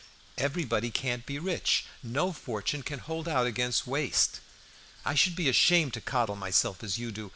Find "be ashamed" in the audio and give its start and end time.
5.35-5.93